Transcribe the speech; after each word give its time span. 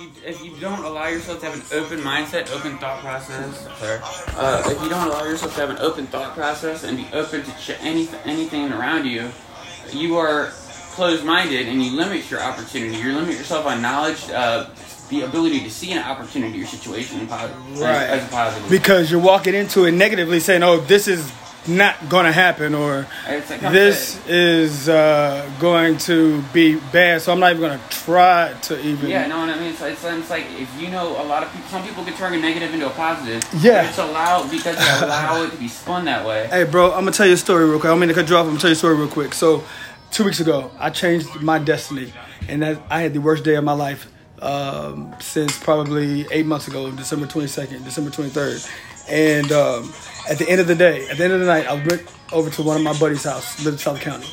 you 0.00 0.10
if 0.24 0.44
you 0.44 0.52
don't 0.60 0.84
allow 0.84 1.08
yourself 1.08 1.40
to 1.40 1.46
have 1.46 1.54
an 1.54 1.78
open 1.78 1.98
mindset, 2.00 2.50
open 2.54 2.78
thought 2.78 3.00
process, 3.00 3.66
uh, 4.36 4.62
if 4.66 4.82
you 4.82 4.88
don't 4.88 5.06
allow 5.08 5.24
yourself 5.24 5.54
to 5.54 5.60
have 5.60 5.70
an 5.70 5.78
open 5.78 6.06
thought 6.06 6.34
process 6.34 6.84
and 6.84 6.96
be 6.96 7.06
open 7.12 7.42
to 7.42 7.50
ch- 7.52 7.76
any 7.80 8.08
anything 8.24 8.72
around 8.72 9.06
you, 9.06 9.30
you 9.92 10.16
are 10.16 10.50
closed-minded 10.92 11.68
and 11.68 11.82
you 11.82 11.92
limit 11.96 12.30
your 12.30 12.40
opportunity. 12.40 12.96
You 12.96 13.12
limit 13.12 13.36
yourself 13.36 13.66
on 13.66 13.80
knowledge, 13.80 14.28
uh, 14.30 14.66
the 15.08 15.22
ability 15.22 15.60
to 15.60 15.70
see 15.70 15.92
an 15.92 16.02
opportunity 16.04 16.62
or 16.62 16.66
situation 16.66 17.26
positive, 17.26 17.80
Right. 17.80 18.02
as, 18.04 18.22
as 18.22 18.28
a 18.28 18.30
positive. 18.30 18.70
because 18.70 19.10
you're 19.10 19.20
walking 19.20 19.54
into 19.54 19.84
it 19.84 19.92
negatively, 19.92 20.40
saying, 20.40 20.62
"Oh, 20.62 20.78
this 20.78 21.08
is 21.08 21.30
not 21.68 22.08
going 22.08 22.26
to 22.26 22.32
happen," 22.32 22.74
or 22.74 23.06
It's 23.26 23.50
like 23.50 23.62
I'm 23.62 23.72
"This 23.72 24.20
is 24.26 24.88
uh, 24.88 25.48
going 25.60 25.98
to 25.98 26.42
be 26.52 26.76
bad." 26.92 27.22
So 27.22 27.32
I'm 27.32 27.40
not 27.40 27.50
even 27.52 27.62
going 27.62 27.78
to 27.78 27.88
try 27.90 28.54
to 28.62 28.80
even. 28.80 29.10
Yeah, 29.10 29.26
no, 29.26 29.38
what 29.38 29.50
I 29.50 29.58
mean, 29.58 29.70
it's, 29.70 29.82
it's, 29.82 30.04
it's 30.04 30.30
like 30.30 30.46
if 30.58 30.80
you 30.80 30.88
know 30.88 31.20
a 31.22 31.24
lot 31.24 31.42
of 31.42 31.52
people, 31.52 31.68
some 31.68 31.82
people 31.86 32.04
can 32.04 32.14
turn 32.14 32.34
a 32.34 32.38
negative 32.38 32.72
into 32.72 32.86
a 32.86 32.90
positive. 32.90 33.42
Yeah. 33.62 33.88
it's 33.88 33.98
allowed 33.98 34.50
because 34.50 34.76
they 34.76 35.06
allow 35.06 35.42
it 35.42 35.50
to 35.50 35.56
be 35.56 35.68
spun 35.68 36.04
that 36.06 36.26
way. 36.26 36.46
Hey, 36.48 36.64
bro, 36.64 36.92
I'm 36.92 37.00
gonna 37.00 37.12
tell 37.12 37.26
you 37.26 37.34
a 37.34 37.36
story 37.38 37.64
real 37.64 37.80
quick. 37.80 37.92
I'm 37.92 37.98
gonna 38.00 38.14
cut 38.14 38.28
you 38.28 38.36
off. 38.36 38.42
I'm 38.42 38.50
gonna 38.50 38.60
tell 38.60 38.70
you 38.70 38.74
a 38.74 38.76
story 38.76 38.96
real 38.96 39.08
quick. 39.08 39.34
So, 39.34 39.64
two 40.10 40.24
weeks 40.24 40.40
ago, 40.40 40.70
I 40.78 40.90
changed 40.90 41.40
my 41.40 41.58
destiny, 41.58 42.12
and 42.48 42.62
that 42.62 42.80
I 42.90 43.02
had 43.02 43.12
the 43.12 43.20
worst 43.20 43.44
day 43.44 43.56
of 43.56 43.64
my 43.64 43.72
life 43.72 44.10
um, 44.42 45.14
since 45.20 45.58
probably 45.58 46.26
eight 46.30 46.46
months 46.46 46.68
ago, 46.68 46.90
December 46.90 47.26
22nd, 47.26 47.84
December 47.84 48.10
23rd. 48.10 48.70
And 49.08 49.52
um, 49.52 49.92
at 50.30 50.38
the 50.38 50.48
end 50.48 50.60
of 50.60 50.66
the 50.68 50.74
day, 50.74 51.06
at 51.08 51.16
the 51.18 51.24
end 51.24 51.32
of 51.32 51.40
the 51.40 51.46
night, 51.46 51.66
I 51.66 51.74
went 51.74 52.02
over 52.32 52.48
to 52.50 52.62
one 52.62 52.76
of 52.76 52.82
my 52.82 52.96
buddy's 52.98 53.24
house, 53.24 53.62
lived 53.64 53.74
in 53.74 53.78
South 53.78 54.00
County. 54.00 54.26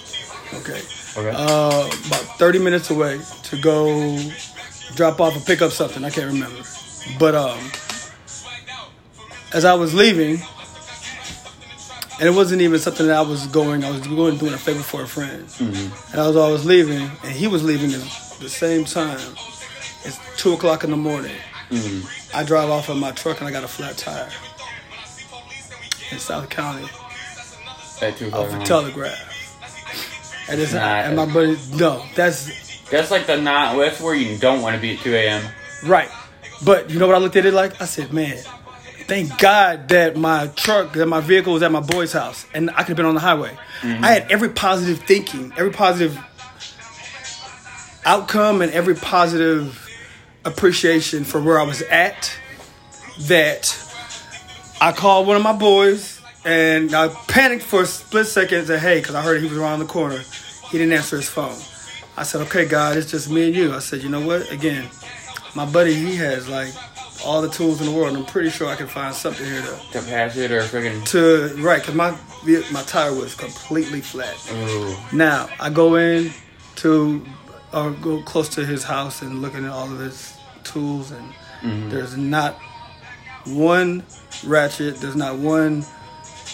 Okay. 0.53 0.81
Okay. 1.17 1.31
Uh, 1.35 1.87
about 2.07 2.37
30 2.37 2.59
minutes 2.59 2.89
away 2.91 3.19
to 3.45 3.57
go 3.61 4.19
drop 4.95 5.19
off 5.19 5.35
or 5.35 5.39
pick 5.41 5.61
up 5.63 5.71
something. 5.71 6.05
I 6.05 6.09
can't 6.11 6.31
remember. 6.31 6.61
But 7.19 7.33
um, 7.35 7.59
as 9.53 9.65
I 9.65 9.73
was 9.73 9.93
leaving, 9.95 10.39
and 12.19 12.27
it 12.27 12.33
wasn't 12.35 12.61
even 12.61 12.79
something 12.79 13.07
that 13.07 13.17
I 13.17 13.21
was 13.21 13.47
going. 13.47 13.83
I 13.83 13.91
was 13.91 14.05
going 14.07 14.37
doing 14.37 14.53
a 14.53 14.57
favor 14.57 14.81
for 14.83 15.03
a 15.03 15.07
friend, 15.07 15.45
Mm-hmm. 15.47 16.11
and 16.11 16.21
I 16.21 16.27
was 16.27 16.35
always 16.35 16.65
leaving, 16.65 17.01
and 17.23 17.31
he 17.31 17.47
was 17.47 17.63
leaving 17.63 17.93
at 17.93 18.01
the 18.39 18.49
same 18.49 18.85
time. 18.85 19.19
It's 20.03 20.19
two 20.37 20.53
o'clock 20.53 20.83
in 20.83 20.91
the 20.91 20.97
morning. 20.97 21.35
Mm-hmm. 21.69 22.37
I 22.37 22.43
drive 22.43 22.69
off 22.69 22.89
of 22.89 22.97
my 22.97 23.11
truck 23.11 23.39
and 23.39 23.47
I 23.47 23.51
got 23.51 23.63
a 23.63 23.67
flat 23.67 23.97
tire 23.97 24.29
in 26.11 26.19
South 26.19 26.49
County 26.49 26.87
At 28.01 28.17
two 28.17 28.31
off 28.31 28.51
the 28.51 28.59
telegraph. 28.65 29.23
And, 30.49 30.61
it's, 30.61 30.73
Nah. 30.73 30.79
and 30.79 31.15
my 31.15 31.25
buddy, 31.25 31.57
no, 31.73 32.03
that's 32.15 32.49
That's 32.89 33.11
like 33.11 33.25
the 33.27 33.35
not. 33.41 33.75
That's 33.77 33.99
where 33.99 34.15
you 34.15 34.37
don't 34.37 34.61
want 34.61 34.75
to 34.75 34.81
be 34.81 34.93
at 34.95 34.99
two 34.99 35.13
a.m. 35.13 35.43
Right. 35.85 36.09
But 36.63 36.89
you 36.89 36.99
know 36.99 37.07
what 37.07 37.15
I 37.15 37.19
looked 37.19 37.35
at 37.35 37.45
it 37.45 37.53
like? 37.53 37.81
I 37.81 37.85
said, 37.85 38.13
man, 38.13 38.37
thank 39.07 39.37
God 39.39 39.89
that 39.89 40.15
my 40.15 40.47
truck, 40.55 40.93
that 40.93 41.05
my 41.05 41.19
vehicle 41.19 41.53
was 41.53 41.63
at 41.63 41.71
my 41.71 41.81
boy's 41.81 42.13
house 42.13 42.45
and 42.53 42.69
I 42.71 42.77
could 42.77 42.89
have 42.89 42.97
been 42.97 43.05
on 43.05 43.13
the 43.15 43.21
highway. 43.21 43.51
Mm-hmm. 43.81 44.03
I 44.03 44.07
had 44.11 44.31
every 44.31 44.49
positive 44.49 44.99
thinking, 44.99 45.51
every 45.57 45.71
positive 45.71 46.17
outcome, 48.05 48.61
and 48.61 48.71
every 48.71 48.95
positive 48.95 49.83
appreciation 50.45 51.25
for 51.25 51.41
where 51.41 51.59
I 51.59 51.63
was 51.63 51.81
at 51.83 52.31
that 53.21 53.65
I 54.79 54.91
called 54.91 55.27
one 55.27 55.35
of 55.37 55.43
my 55.43 55.53
boys 55.53 56.21
and 56.45 56.93
I 56.93 57.09
panicked 57.27 57.63
for 57.63 57.81
a 57.81 57.85
split 57.85 58.27
second 58.27 58.59
and 58.59 58.67
said, 58.67 58.79
hey, 58.79 58.99
because 58.99 59.15
I 59.15 59.21
heard 59.21 59.41
he 59.41 59.47
was 59.47 59.57
around 59.57 59.79
the 59.79 59.85
corner. 59.85 60.19
He 60.69 60.77
didn't 60.77 60.93
answer 60.93 61.15
his 61.17 61.29
phone. 61.29 61.57
I 62.15 62.23
said, 62.23 62.41
okay, 62.47 62.65
God, 62.65 62.97
it's 62.97 63.11
just 63.11 63.29
me 63.29 63.47
and 63.47 63.55
you. 63.55 63.73
I 63.73 63.79
said, 63.79 64.01
you 64.01 64.09
know 64.09 64.25
what? 64.25 64.51
Again, 64.51 64.87
my 65.55 65.65
buddy, 65.65 65.93
he 65.93 66.15
has 66.17 66.47
like 66.47 66.73
all 67.25 67.41
the 67.41 67.49
tools 67.49 67.79
in 67.79 67.87
the 67.87 67.93
world. 67.93 68.15
I'm 68.15 68.25
pretty 68.25 68.49
sure 68.49 68.67
I 68.67 68.75
can 68.75 68.87
find 68.87 69.13
something 69.13 69.45
here 69.45 69.61
to, 69.61 69.99
To 69.99 70.01
pass 70.05 70.35
it 70.37 70.51
or 70.51 70.61
freaking. 70.61 71.05
to 71.07 71.61
right, 71.61 71.81
because 71.81 71.95
my 71.95 72.17
my 72.71 72.83
tire 72.83 73.13
was 73.13 73.35
completely 73.35 74.01
flat. 74.01 74.35
Ooh. 74.53 74.95
Now 75.11 75.49
I 75.59 75.69
go 75.69 75.95
in 75.95 76.31
to 76.77 77.25
or 77.73 77.91
go 77.91 78.21
close 78.21 78.49
to 78.49 78.65
his 78.65 78.83
house 78.83 79.21
and 79.21 79.41
looking 79.41 79.65
at 79.65 79.71
all 79.71 79.91
of 79.91 79.99
his 79.99 80.37
tools, 80.63 81.11
and 81.11 81.33
mm-hmm. 81.61 81.89
there's 81.89 82.15
not 82.15 82.55
one 83.45 84.03
ratchet. 84.43 84.97
There's 84.97 85.15
not 85.15 85.37
one 85.37 85.85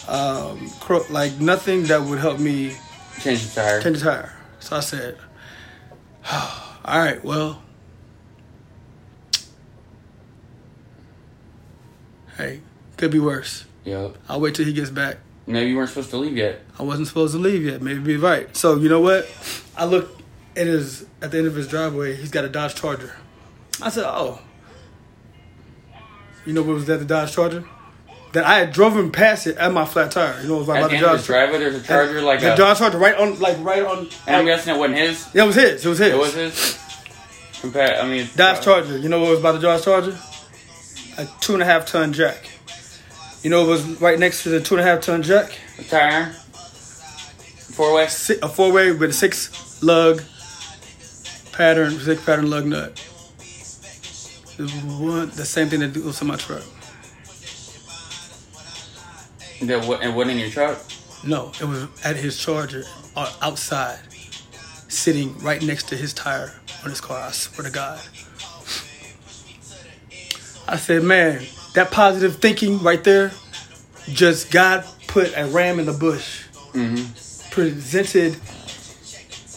um, 0.08 0.70
cro- 0.80 1.06
like 1.10 1.40
nothing 1.40 1.84
that 1.86 2.02
would 2.02 2.20
help 2.20 2.40
me 2.40 2.76
Change 3.22 3.46
the 3.48 3.62
tire. 3.62 3.82
change 3.82 4.00
the 4.00 4.06
tire. 4.06 4.34
So 4.60 4.76
I 4.78 4.80
said, 4.80 5.18
"All 6.32 7.00
right, 7.00 7.24
well, 7.24 7.62
hey, 12.38 12.62
could 12.98 13.12
be 13.12 13.20
worse. 13.20 13.66
Yep. 13.86 14.18
I'll 14.30 14.40
wait 14.42 14.56
till 14.56 14.66
he 14.66 14.74
gets 14.74 14.90
back." 14.90 15.18
Maybe 15.46 15.72
you 15.72 15.76
weren't 15.78 15.90
supposed 15.90 16.10
to 16.12 16.18
leave 16.18 16.38
yet. 16.38 16.62
I 16.80 16.84
wasn't 16.84 17.08
supposed 17.08 17.34
to 17.34 17.40
leave 17.40 17.64
yet. 17.66 17.82
Maybe 17.82 18.00
be 18.00 18.18
right. 18.18 18.56
So 18.56 18.78
you 18.78 18.88
know 18.90 19.02
what? 19.02 19.28
I 19.76 19.86
look 19.86 20.18
at 20.56 20.68
his 20.68 21.06
at 21.22 21.32
the 21.32 21.38
end 21.38 21.48
of 21.48 21.56
his 21.56 21.68
driveway. 21.68 22.16
He's 22.16 22.32
got 22.32 22.46
a 22.46 22.50
Dodge 22.50 22.76
Charger. 22.76 23.16
I 23.82 23.90
said, 23.90 24.06
"Oh, 24.08 24.40
you 26.46 26.54
know 26.54 26.62
what 26.64 26.74
was 26.76 26.90
at 26.90 27.00
the 27.00 27.06
Dodge 27.06 27.34
Charger? 27.34 27.66
That 28.34 28.46
I 28.46 28.58
had 28.58 28.72
driven 28.74 29.12
past 29.12 29.46
it 29.48 29.58
at 29.58 29.72
my 29.72 29.86
flat 29.86 30.12
tire. 30.12 30.42
You 30.42 30.48
know 30.48 30.58
what 30.58 30.68
was 30.68 30.70
At 30.70 30.78
about 30.80 30.92
the 30.92 30.98
the 30.98 31.06
of 31.14 31.26
Dodge 31.28 31.60
there's 31.60 31.76
a 31.76 31.84
charger 31.84 32.22
like 32.22 32.40
the 32.40 32.54
a. 32.54 32.58
Dodge 32.58 32.78
Charger 32.80 32.98
right 32.98 33.16
on, 33.16 33.40
like 33.40 33.58
right 33.64 33.84
on. 33.84 34.00
and 34.00 34.36
I'm 34.36 34.46
like- 34.46 34.56
guessing 34.58 34.76
it 34.76 34.80
wasn't 34.80 34.98
his. 34.98 35.28
yeah, 35.34 35.44
it 35.44 35.48
was 35.48 35.56
his. 35.56 35.86
It 35.86 35.90
was 35.90 35.98
his. 36.00 36.14
It 36.14 36.18
was 36.18 36.34
his. 36.34 36.80
Compare. 37.62 38.02
I 38.02 38.08
mean. 38.08 38.28
Dodge 38.36 38.58
uh, 38.58 38.62
Charger. 38.62 38.98
You 38.98 39.10
know 39.10 39.20
what 39.22 39.30
was 39.30 39.40
about 39.40 39.52
the 39.54 39.60
Dodge 39.60 39.84
Charger? 39.86 40.18
A 41.20 41.28
two 41.42 41.54
and 41.54 41.62
a 41.62 41.66
half 41.66 41.86
ton 41.86 42.12
jack. 42.12 42.50
You 43.44 43.52
know 43.52 43.66
it 43.66 43.68
was 43.68 43.86
right 44.02 44.18
next 44.18 44.44
to 44.44 44.50
the 44.50 44.60
two 44.60 44.76
and 44.78 44.82
a 44.84 44.88
half 44.88 45.02
ton 45.02 45.22
jack? 45.22 45.52
A 45.78 45.84
tire. 45.84 46.32
Four 46.34 47.94
way. 47.94 48.08
si- 48.08 48.40
a 48.42 48.50
four 48.50 48.72
way 48.72 48.92
with 48.92 49.12
a 49.12 49.14
six 49.14 49.82
lug 49.84 50.24
pattern, 51.52 52.00
six 52.00 52.24
pattern 52.26 52.50
lug 52.50 52.66
nut. 52.66 52.98
One, 54.98 55.30
the 55.32 55.46
same 55.46 55.70
thing 55.70 55.82
that 55.82 55.96
was 56.04 56.22
on 56.22 56.28
my 56.30 56.36
truck. 56.36 56.64
That 59.68 59.86
wa- 59.88 60.00
it 60.00 60.10
wasn't 60.14 60.32
in 60.32 60.38
your 60.40 60.50
truck. 60.50 60.80
No, 61.26 61.52
it 61.60 61.66
was 61.66 61.88
at 62.04 62.16
his 62.18 62.38
charger 62.38 62.84
uh, 63.16 63.32
outside, 63.42 64.00
sitting 64.90 65.38
right 65.40 65.62
next 65.62 65.88
to 65.90 65.96
his 65.96 66.14
tire 66.14 66.54
on 66.84 66.90
his 66.90 67.00
car. 67.00 67.20
I 67.22 67.32
swear 67.32 67.66
to 67.68 67.74
God. 67.74 68.00
I 70.68 70.78
said, 70.78 71.04
man, 71.04 71.46
that 71.76 71.92
positive 71.92 72.38
thinking 72.38 72.80
right 72.82 73.04
there, 73.04 73.32
just 74.10 74.52
God 74.52 74.86
put 75.08 75.34
a 75.38 75.46
ram 75.48 75.80
in 75.80 75.86
the 75.86 75.94
bush. 75.94 76.44
Presented 77.52 78.38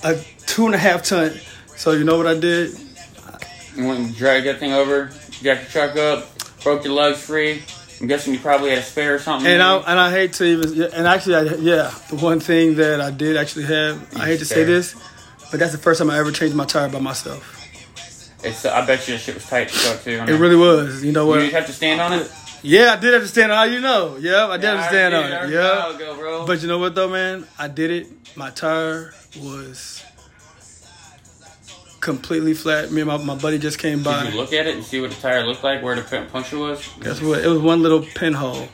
a 0.05 0.21
two 0.47 0.67
and 0.67 0.75
a 0.75 0.79
half 0.79 1.03
ton. 1.03 1.33
So 1.77 1.93
you 1.93 2.05
know 2.05 2.17
what 2.17 2.27
I 2.27 2.39
did? 2.39 2.79
You 3.75 3.87
went 3.87 4.01
and 4.01 4.17
dragged 4.17 4.47
that 4.47 4.59
thing 4.59 4.73
over, 4.73 5.11
jacked 5.43 5.75
your 5.75 5.89
truck 5.93 5.97
up, 5.97 6.63
broke 6.63 6.85
your 6.85 6.95
lugs 6.95 7.21
free. 7.23 7.63
I'm 8.01 8.07
guessing 8.09 8.35
you 8.35 8.41
probably 8.41 8.71
had 8.71 8.79
a 8.79 8.83
spare 8.83 9.15
or 9.15 9.19
something. 9.19 9.51
And 9.51 9.63
I 9.63 9.77
and 9.79 9.99
I 9.99 10.11
hate 10.11 10.35
to 10.35 10.45
even 10.45 10.83
and 10.93 11.07
actually 11.07 11.35
I, 11.37 11.43
yeah 11.57 11.95
the 12.11 12.17
one 12.17 12.41
thing 12.41 12.77
that 12.77 13.01
I 13.01 13.11
did 13.11 13.37
actually 13.37 13.65
have 13.67 14.15
I 14.17 14.27
hate 14.27 14.39
to 14.41 14.45
say 14.45 14.65
this, 14.65 14.95
but 15.51 15.61
that's 15.61 15.73
the 15.73 15.79
first 15.79 15.99
time 15.99 16.11
I 16.11 16.19
ever 16.19 16.31
changed 16.31 16.55
my 16.57 16.67
tire 16.67 16.89
by 16.89 16.99
myself. 17.01 17.53
It's, 18.45 18.65
I 18.67 18.85
bet 18.87 19.09
you 19.09 19.15
that 19.15 19.21
shit 19.21 19.35
was 19.35 19.47
tight 19.47 19.69
to 19.69 19.75
truck 19.75 20.03
too. 20.03 20.11
It 20.11 20.39
really 20.39 20.57
was. 20.57 21.03
You 21.03 21.13
know 21.13 21.25
You 21.25 21.31
what? 21.31 21.41
just 21.41 21.53
have 21.55 21.67
to 21.67 21.73
stand 21.73 22.01
on 22.01 22.13
it. 22.13 22.31
Yeah, 22.63 22.95
I 22.97 23.01
did 23.01 23.15
understand 23.15 23.51
how 23.53 23.65
you 23.65 23.81
know. 23.81 24.17
Yeah, 24.19 24.47
I 24.49 24.57
did 24.57 24.67
understand 24.71 25.15
I 25.15 25.19
on 25.19 25.25
it. 25.25 25.29
did. 25.29 25.59
I 25.59 25.63
Yeah. 25.63 25.71
already 25.85 25.99
know, 26.05 26.13
go, 26.15 26.19
bro. 26.19 26.47
But 26.47 26.63
you 26.63 26.69
know 26.69 26.79
what 26.79 26.95
though, 26.95 27.09
man? 27.09 27.47
I 27.59 27.69
did 27.69 27.91
it. 27.91 28.09
My 28.37 28.51
tire 28.51 29.15
was 29.41 30.03
completely 32.07 32.55
flat. 32.55 32.93
Me 32.93 33.03
and 33.03 33.09
my, 33.09 33.19
my 33.19 33.35
buddy 33.35 33.59
just 33.59 33.79
came 33.81 34.03
by. 34.03 34.23
Did 34.23 34.33
you 34.33 34.41
look 34.41 34.53
at 34.53 34.67
it 34.67 34.77
and 34.77 34.85
see 34.85 35.01
what 35.01 35.11
the 35.11 35.21
tire 35.21 35.45
looked 35.45 35.65
like, 35.65 35.83
where 35.83 35.97
the 35.97 36.03
pu- 36.03 36.25
puncture 36.31 36.57
was? 36.57 36.89
Guess 37.01 37.21
what? 37.21 37.45
It 37.45 37.49
was 37.49 37.59
one 37.59 37.83
little 37.83 38.01
pinhole 38.01 38.69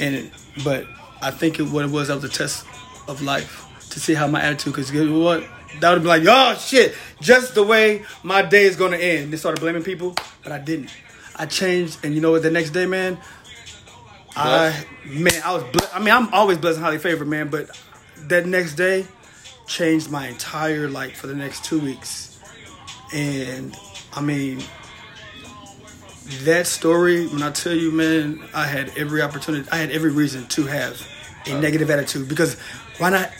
in 0.00 0.14
it, 0.14 0.32
but 0.64 0.86
I 1.22 1.30
think 1.30 1.60
it, 1.60 1.64
what 1.64 1.84
it 1.84 1.90
was, 1.90 2.08
that 2.08 2.14
was 2.14 2.24
a 2.24 2.30
test 2.30 2.64
of 3.06 3.20
life 3.22 3.66
to 3.90 4.00
see 4.00 4.14
how 4.14 4.26
my 4.26 4.40
attitude. 4.42 4.90
You 4.90 5.04
know 5.04 5.20
what? 5.20 5.44
That 5.80 5.92
would 5.92 6.02
be 6.02 6.08
like, 6.08 6.22
oh 6.26 6.54
shit, 6.54 6.94
just 7.20 7.54
the 7.54 7.62
way 7.62 8.04
my 8.22 8.42
day 8.42 8.64
is 8.64 8.74
gonna 8.74 8.96
end. 8.96 9.32
They 9.32 9.36
started 9.36 9.60
blaming 9.60 9.84
people, 9.84 10.16
but 10.42 10.50
I 10.50 10.58
didn't. 10.58 10.90
I 11.36 11.44
changed, 11.46 11.98
and 12.02 12.14
you 12.14 12.20
know 12.22 12.32
what? 12.32 12.42
The 12.42 12.50
next 12.50 12.70
day, 12.70 12.86
man, 12.86 13.18
I 14.34 14.84
man, 15.04 15.40
I 15.44 15.52
was. 15.54 15.62
Ble- 15.64 15.90
I 15.92 15.98
mean, 15.98 16.14
I'm 16.14 16.32
always 16.32 16.58
blessed 16.58 16.78
and 16.78 16.84
highly 16.84 16.98
favored, 16.98 17.28
man. 17.28 17.48
But 17.48 17.78
that 18.28 18.46
next 18.46 18.74
day 18.74 19.06
changed 19.66 20.10
my 20.10 20.28
entire 20.28 20.88
life 20.88 21.16
for 21.16 21.26
the 21.26 21.34
next 21.34 21.64
two 21.64 21.78
weeks, 21.78 22.40
and 23.12 23.76
I 24.12 24.20
mean, 24.20 24.62
that 26.42 26.66
story, 26.66 27.26
when 27.26 27.42
I 27.42 27.50
tell 27.50 27.74
you, 27.74 27.90
man, 27.92 28.42
I 28.54 28.66
had 28.66 28.96
every 28.96 29.22
opportunity, 29.22 29.68
I 29.70 29.78
had 29.78 29.90
every 29.90 30.10
reason 30.10 30.46
to 30.48 30.66
have 30.66 31.06
a 31.46 31.56
uh. 31.56 31.60
negative 31.60 31.90
attitude 31.90 32.28
because 32.28 32.58
why 32.98 33.10
not? 33.10 33.30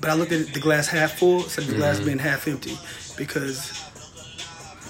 But 0.00 0.10
I 0.10 0.14
looked 0.14 0.32
at 0.32 0.48
the 0.48 0.60
glass 0.60 0.86
half 0.86 1.18
full 1.18 1.42
instead 1.42 1.64
of 1.64 1.70
the 1.70 1.76
glass 1.76 1.96
mm-hmm. 1.96 2.06
being 2.06 2.18
half 2.18 2.46
empty 2.46 2.78
because 3.16 3.82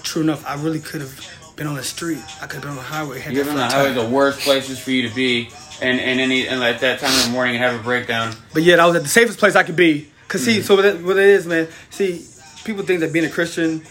true 0.03 0.21
enough, 0.21 0.45
I 0.45 0.55
really 0.55 0.79
could 0.79 1.01
have 1.01 1.19
been 1.55 1.67
on 1.67 1.75
the 1.75 1.83
street. 1.83 2.23
I 2.41 2.47
could 2.47 2.55
have 2.55 2.61
been 2.61 2.71
on 2.71 2.77
the 2.77 2.81
highway. 2.81 3.19
Had 3.19 3.33
You're 3.33 3.49
on 3.49 3.55
the 3.55 3.65
highway, 3.65 3.93
the 3.93 4.07
worst 4.07 4.39
places 4.39 4.79
for 4.79 4.91
you 4.91 5.07
to 5.07 5.15
be, 5.15 5.49
and 5.81 5.99
and 5.99 6.19
any 6.19 6.47
and 6.47 6.63
at 6.63 6.79
that 6.81 6.99
time 6.99 7.11
in 7.11 7.27
the 7.27 7.31
morning 7.31 7.55
and 7.55 7.63
have 7.63 7.79
a 7.79 7.83
breakdown. 7.83 8.35
But 8.53 8.63
yet 8.63 8.79
I 8.79 8.85
was 8.85 8.95
at 8.95 9.03
the 9.03 9.09
safest 9.09 9.39
place 9.39 9.55
I 9.55 9.63
could 9.63 9.75
be. 9.75 10.07
Cause 10.29 10.45
see, 10.45 10.59
mm. 10.59 10.63
so 10.63 10.75
what 10.75 10.85
it, 10.85 11.03
what 11.03 11.17
it 11.17 11.25
is, 11.25 11.45
man. 11.45 11.67
See, 11.89 12.25
people 12.63 12.83
think 12.85 13.01
that 13.01 13.11
being 13.11 13.25
a 13.25 13.29
Christian 13.29 13.81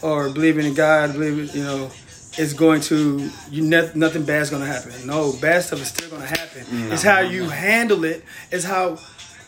or 0.00 0.30
believing 0.30 0.64
in 0.64 0.74
God, 0.74 1.12
believing, 1.12 1.54
you 1.54 1.64
know, 1.64 1.90
is 2.38 2.54
going 2.54 2.80
to 2.82 3.28
you. 3.50 3.62
Ne- 3.64 3.90
nothing 3.94 4.24
bad's 4.24 4.48
gonna 4.48 4.64
happen. 4.64 4.92
No, 5.06 5.32
bad 5.40 5.64
stuff 5.64 5.82
is 5.82 5.88
still 5.88 6.08
gonna 6.08 6.26
happen. 6.26 6.62
Mm, 6.62 6.92
it's 6.92 7.02
how 7.02 7.20
you 7.20 7.48
handle 7.48 8.04
it. 8.04 8.24
It's 8.50 8.64
how 8.64 8.98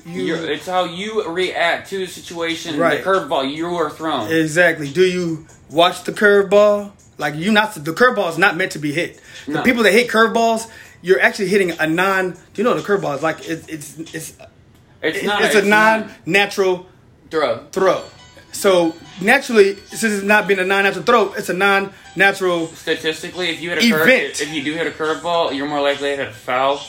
you 0.05 0.23
You're, 0.23 0.51
it's 0.51 0.67
how 0.67 0.85
you 0.85 1.29
react 1.29 1.91
to 1.91 1.99
the 1.99 2.07
situation, 2.07 2.79
Right. 2.79 3.03
the 3.03 3.09
curveball 3.11 3.55
you 3.55 3.67
are 3.77 3.91
thrown. 3.91 4.33
exactly. 4.33 4.91
Do 4.91 5.03
you 5.03 5.47
watch 5.71 6.05
the 6.05 6.13
curveball? 6.13 6.93
Like 7.19 7.37
you 7.37 7.53
not 7.53 7.75
the 7.75 7.93
curveball 7.93 8.31
is 8.31 8.39
not 8.39 8.57
meant 8.57 8.73
to 8.73 8.79
be 8.79 8.93
hit. 8.93 9.21
The 9.47 9.63
people 9.63 9.83
that 9.83 9.93
hit 9.93 10.09
curveballs, 10.09 10.69
you're 11.03 11.21
actually 11.21 11.49
hitting 11.49 11.73
a 11.79 11.87
non. 11.87 12.31
Do 12.33 12.39
you 12.57 12.65
know 12.65 12.75
the 12.75 12.83
curveball 12.83 13.15
is 13.17 13.23
like? 13.23 13.49
It, 13.49 13.65
it's 13.69 13.99
it's 14.15 14.33
it's 15.03 15.23
not. 15.25 15.43
it's 15.43 15.55
a 15.55 15.63
non-natural 15.63 16.87
throw. 17.31 17.67
throw. 17.73 18.05
So 18.53 18.95
naturally, 19.21 19.77
since 19.77 20.13
it's 20.13 20.25
not 20.25 20.49
being 20.49 20.61
a 20.61 20.65
non-natural 20.65 21.05
throw, 21.05 21.33
it's 21.35 21.49
a 21.49 21.55
non-natural. 21.55 22.67
Statistically, 22.69 23.51
if 23.51 23.61
you 23.61 23.71
hit 23.71 23.85
a 23.85 23.91
curve, 23.91 24.09
if 24.09 24.53
you 24.53 24.63
do 24.63 24.75
hit 24.75 24.87
a 24.87 24.91
curveball, 24.91 25.55
you're 25.55 25.69
more 25.69 25.81
likely 25.81 26.11
to 26.11 26.17
hit 26.17 26.29
a 26.29 26.33
foul 26.33 26.81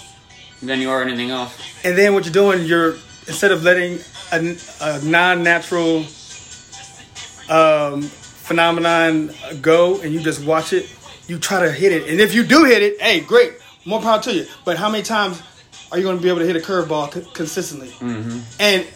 than 0.61 0.79
you 0.79 0.89
are 0.89 1.01
anything 1.01 1.29
else. 1.29 1.57
And 1.85 1.97
then 1.97 2.13
what 2.13 2.25
you're 2.25 2.33
doing, 2.33 2.65
you're 2.65 2.95
instead 3.27 3.51
of 3.51 3.63
letting 3.63 3.99
a, 4.31 4.57
a 4.81 5.01
non-natural 5.03 6.05
um, 7.49 8.01
phenomenon 8.01 9.31
go, 9.61 10.01
and 10.01 10.13
you 10.13 10.19
just 10.19 10.43
watch 10.45 10.73
it, 10.73 10.93
you 11.27 11.37
try 11.37 11.63
to 11.63 11.71
hit 11.71 11.91
it. 11.91 12.09
And 12.09 12.19
if 12.19 12.33
you 12.33 12.43
do 12.43 12.65
hit 12.65 12.81
it, 12.81 13.01
hey, 13.01 13.19
great, 13.19 13.53
more 13.85 14.01
power 14.01 14.21
to 14.23 14.33
you. 14.33 14.45
But 14.65 14.77
how 14.77 14.89
many 14.89 15.03
times 15.03 15.41
are 15.91 15.97
you 15.97 16.03
going 16.03 16.17
to 16.17 16.23
be 16.23 16.29
able 16.29 16.39
to 16.39 16.45
hit 16.45 16.55
a 16.55 16.59
curveball 16.59 17.11
co- 17.11 17.21
consistently? 17.31 17.89
Mm-hmm. 17.89 18.39
And 18.59 18.87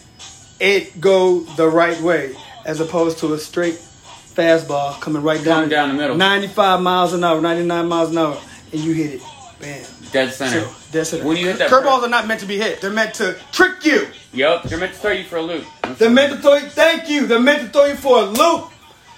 it 0.59 1.00
go 1.01 1.42
the 1.42 1.68
right 1.68 2.00
way, 2.01 2.36
as 2.65 2.80
opposed 2.80 3.19
to 3.19 3.33
a 3.33 3.38
straight 3.38 3.75
fastball 3.75 5.00
coming 5.01 5.21
right 5.21 5.44
down, 5.44 5.56
Coming 5.56 5.69
down 5.69 5.89
the 5.89 5.95
middle. 5.95 6.15
95 6.18 6.81
miles 6.81 7.13
an 7.13 7.24
hour, 7.24 7.42
99 7.42 7.88
miles 7.88 8.12
an 8.12 8.18
hour, 8.18 8.39
and 8.71 8.81
you 8.81 8.94
hit 8.94 9.15
it. 9.15 9.21
Bam. 9.59 9.86
Dead 10.12 10.33
center. 10.33 10.62
So 10.62 10.75
that's 10.92 11.13
it. 11.13 11.24
When 11.24 11.38
you 11.38 11.47
hit 11.47 11.57
that 11.57 11.69
curveballs 11.69 12.03
are 12.03 12.09
not 12.09 12.27
meant 12.27 12.42
to 12.42 12.45
be 12.45 12.57
hit. 12.57 12.81
They're 12.81 12.92
meant 12.92 13.15
to 13.15 13.38
trick 13.51 13.83
you. 13.86 14.07
Yep. 14.33 14.63
they're 14.63 14.77
meant 14.77 14.94
to 14.94 15.00
throw 15.00 15.12
you 15.12 15.24
for 15.24 15.38
a 15.38 15.41
loop. 15.41 15.65
They're 15.98 16.09
meant 16.09 16.33
to 16.33 16.39
throw 16.39 16.56
you. 16.56 16.68
Thank 16.68 17.09
you. 17.09 17.25
They're 17.25 17.39
meant 17.39 17.62
to 17.62 17.68
throw 17.69 17.86
you 17.86 17.95
for 17.95 18.19
a 18.19 18.25
loop. 18.25 18.71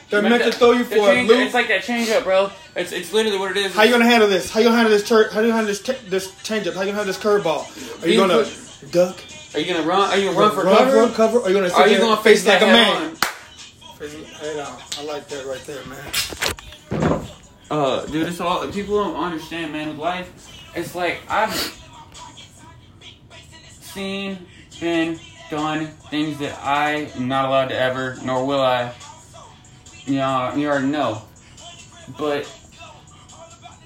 They're 0.09 0.21
meant 0.21 0.43
to 0.43 0.51
throw 0.51 0.71
you 0.71 0.83
for 0.85 0.95
a 1.11 1.23
loop. 1.23 1.39
It's 1.39 1.53
like 1.53 1.67
that 1.67 1.83
changeup, 1.83 2.23
bro. 2.23 2.51
It's 2.77 2.91
it's 2.91 3.11
literally 3.11 3.39
what 3.39 3.51
it 3.51 3.57
is. 3.57 3.73
How 3.73 3.83
you 3.83 3.91
gonna 3.91 4.05
handle 4.05 4.29
this? 4.29 4.51
How 4.51 4.59
you 4.59 4.65
gonna 4.67 4.77
handle 4.77 4.93
this? 4.95 5.07
Tur- 5.07 5.29
how 5.31 5.39
you 5.41 5.47
gonna 5.47 5.63
handle 5.65 5.73
this? 5.73 5.81
T- 5.81 6.09
this 6.09 6.27
changeup? 6.43 6.75
How 6.75 6.81
you 6.81 6.91
gonna 6.93 7.03
handle 7.03 7.05
this 7.05 7.17
curveball? 7.17 8.03
Are 8.03 8.07
you 8.07 8.13
You 8.13 8.19
gonna 8.27 8.43
put- 8.43 8.91
duck? 8.91 9.17
Are 9.55 9.59
you 9.59 9.73
gonna 9.73 9.87
run? 9.87 10.11
Are 10.11 10.17
you 10.17 10.25
gonna 10.25 10.39
run 10.39 10.51
for 10.55 10.63
run 10.63 10.77
cover? 10.77 11.07
For 11.07 11.15
cover? 11.15 11.39
Are 11.41 11.49
you 11.49 11.55
gonna? 11.55 11.69
sit 11.69 11.79
Are 11.79 11.87
you 11.87 11.97
gonna 11.97 12.21
face 12.21 12.45
like 12.45 12.61
a 12.61 12.65
man? 12.67 13.01
on? 13.07 13.15
Face 13.97 14.13
it 14.13 14.25
head 14.27 14.59
on. 14.59 14.77
I 14.99 15.03
like 15.03 15.27
that 15.29 15.45
right 15.47 15.65
there, 15.65 15.83
man. 15.85 17.25
Uh, 17.71 18.05
dude, 18.05 18.27
it's 18.27 18.39
all 18.39 18.67
people 18.71 19.03
don't 19.03 19.15
understand, 19.15 19.73
man. 19.73 19.89
With 19.89 19.97
life, 19.97 20.31
it's 20.75 20.93
like 20.93 21.21
I've 21.27 21.53
seen, 23.81 24.45
been, 24.79 25.19
done 25.49 25.87
things 26.11 26.37
that 26.39 26.59
I 26.63 27.09
am 27.15 27.27
not 27.27 27.45
allowed 27.45 27.69
to 27.69 27.79
ever, 27.79 28.17
nor 28.23 28.45
will 28.45 28.61
I. 28.61 28.93
You 30.05 30.17
know, 30.17 30.53
you 30.55 30.67
already 30.69 30.87
know. 30.87 31.23
But 32.17 32.47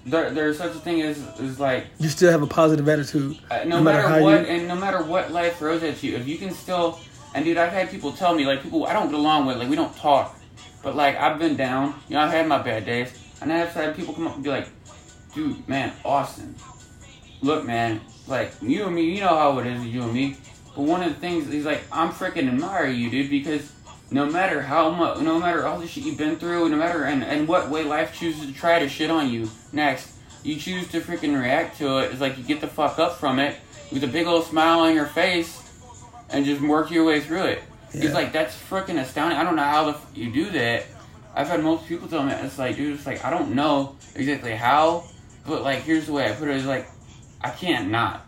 there, 0.05 0.31
there's 0.31 0.57
such 0.57 0.71
a 0.71 0.79
thing 0.79 1.01
as 1.01 1.17
is 1.39 1.59
like 1.59 1.87
You 1.99 2.09
still 2.09 2.31
have 2.31 2.41
a 2.41 2.47
positive 2.47 2.87
attitude, 2.87 3.37
uh, 3.49 3.63
no, 3.65 3.81
matter, 3.81 4.21
what, 4.21 4.45
and 4.45 4.67
no 4.67 4.75
matter 4.75 5.03
what 5.03 5.31
life 5.31 5.57
throws 5.57 5.83
at 5.83 6.01
you, 6.03 6.15
if 6.15 6.27
you 6.27 6.37
can 6.37 6.51
still, 6.51 6.99
and 7.35 7.45
dude, 7.45 7.57
I've 7.57 7.71
had 7.71 7.89
people 7.89 8.11
tell 8.11 8.33
me 8.33 8.45
like 8.45 8.63
people 8.63 8.85
I 8.85 8.93
don't 8.93 9.09
get 9.09 9.19
along 9.19 9.45
with, 9.45 9.57
like 9.57 9.69
we 9.69 9.75
don't 9.75 9.95
talk, 9.95 10.37
but 10.83 10.95
like 10.95 11.17
I've 11.17 11.39
been 11.39 11.55
down, 11.55 11.95
you 12.07 12.15
know, 12.15 12.21
I've 12.21 12.31
had 12.31 12.47
my 12.47 12.61
bad 12.61 12.85
days, 12.85 13.13
and 13.41 13.51
I've 13.51 13.69
had 13.69 13.95
people 13.95 14.13
come 14.13 14.27
up 14.27 14.35
and 14.35 14.43
be 14.43 14.49
like, 14.49 14.67
dude, 15.35 15.67
man, 15.67 15.93
Austin, 16.03 16.55
look, 17.41 17.65
man, 17.65 18.01
like 18.27 18.53
you 18.61 18.85
and 18.85 18.95
me, 18.95 19.03
you 19.03 19.21
know 19.21 19.27
how 19.27 19.59
it 19.59 19.67
is, 19.67 19.85
you 19.85 20.01
and 20.03 20.13
me, 20.13 20.37
but 20.75 20.83
one 20.83 21.03
of 21.03 21.13
the 21.13 21.19
things 21.19 21.47
is 21.49 21.65
like 21.65 21.83
I'm 21.91 22.09
freaking 22.09 22.47
admire 22.47 22.87
you, 22.87 23.09
dude, 23.09 23.29
because 23.29 23.71
no 24.11 24.25
matter 24.25 24.61
how 24.61 24.89
much, 24.89 25.19
no 25.19 25.39
matter 25.39 25.65
all 25.65 25.79
the 25.79 25.87
shit 25.87 26.03
you've 26.03 26.17
been 26.17 26.35
through, 26.35 26.67
no 26.69 26.75
matter 26.75 27.03
and, 27.05 27.23
and 27.23 27.47
what 27.47 27.69
way 27.69 27.83
life 27.83 28.13
chooses 28.13 28.45
to 28.45 28.53
try 28.53 28.77
to 28.77 28.89
shit 28.89 29.09
on 29.09 29.31
you 29.31 29.49
next, 29.71 30.11
you 30.43 30.57
choose 30.57 30.87
to 30.89 30.99
freaking 30.99 31.39
react 31.39 31.77
to 31.77 31.99
it. 31.99 32.11
It's 32.11 32.19
like 32.19 32.37
you 32.37 32.43
get 32.43 32.59
the 32.59 32.67
fuck 32.67 32.99
up 32.99 33.17
from 33.17 33.39
it 33.39 33.57
with 33.91 34.03
a 34.03 34.07
big 34.07 34.27
old 34.27 34.45
smile 34.45 34.79
on 34.81 34.93
your 34.93 35.05
face 35.05 35.61
and 36.29 36.45
just 36.45 36.61
work 36.61 36.91
your 36.91 37.05
way 37.05 37.21
through 37.21 37.45
it. 37.45 37.63
Yeah. 37.93 38.05
It's 38.05 38.13
like 38.13 38.33
that's 38.33 38.55
freaking 38.55 38.99
astounding. 38.99 39.37
I 39.37 39.43
don't 39.43 39.55
know 39.55 39.63
how 39.63 39.85
the 39.85 39.91
f- 39.91 40.11
you 40.13 40.31
do 40.31 40.49
that. 40.51 40.85
I've 41.33 41.47
had 41.47 41.63
most 41.63 41.87
people 41.87 42.07
tell 42.07 42.23
me 42.23 42.33
it's 42.33 42.59
like, 42.59 42.75
dude, 42.75 42.95
it's 42.95 43.05
like 43.05 43.23
I 43.23 43.29
don't 43.29 43.53
know 43.55 43.95
exactly 44.15 44.53
how, 44.53 45.05
but 45.45 45.63
like 45.63 45.83
here's 45.83 46.05
the 46.05 46.13
way 46.13 46.29
I 46.29 46.33
put 46.33 46.49
it: 46.49 46.55
is 46.57 46.65
like 46.65 46.87
I 47.41 47.49
can't 47.49 47.89
not. 47.89 48.25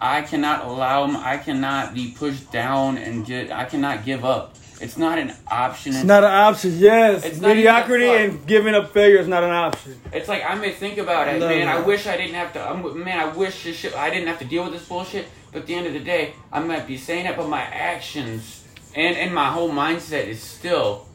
I 0.00 0.22
cannot 0.22 0.66
allow 0.66 1.06
I 1.22 1.38
cannot 1.38 1.94
be 1.94 2.10
pushed 2.10 2.50
down 2.52 2.98
and 2.98 3.24
get. 3.24 3.50
I 3.50 3.64
cannot 3.64 4.04
give 4.04 4.24
up. 4.24 4.54
It's 4.80 4.98
not 4.98 5.18
an 5.18 5.32
option. 5.50 5.94
It's 5.94 6.04
not 6.04 6.22
an 6.22 6.30
option. 6.30 6.78
Yes, 6.78 7.24
It's 7.24 7.40
not 7.40 7.48
mediocrity 7.48 8.08
and 8.08 8.46
giving 8.46 8.74
up 8.74 8.92
failure 8.92 9.18
is 9.18 9.28
not 9.28 9.42
an 9.42 9.50
option. 9.50 9.98
It's 10.12 10.28
like 10.28 10.44
I 10.44 10.54
may 10.54 10.72
think 10.72 10.98
about 10.98 11.28
it, 11.28 11.40
man. 11.40 11.68
I 11.68 11.80
wish 11.80 12.06
I 12.06 12.16
didn't 12.16 12.34
have 12.34 12.52
to. 12.54 12.60
I'm, 12.60 13.02
man, 13.02 13.18
I 13.18 13.28
wish 13.34 13.64
this 13.64 13.76
shit. 13.76 13.94
I 13.94 14.10
didn't 14.10 14.28
have 14.28 14.38
to 14.40 14.44
deal 14.44 14.64
with 14.64 14.74
this 14.74 14.86
bullshit. 14.86 15.28
But 15.52 15.60
at 15.62 15.66
the 15.66 15.74
end 15.74 15.86
of 15.86 15.94
the 15.94 16.00
day, 16.00 16.34
I 16.52 16.60
might 16.60 16.86
be 16.86 16.98
saying 16.98 17.24
it, 17.24 17.36
but 17.36 17.48
my 17.48 17.62
actions 17.62 18.64
and 18.94 19.16
and 19.16 19.34
my 19.34 19.50
whole 19.50 19.70
mindset 19.70 20.26
is 20.26 20.42
still. 20.42 21.06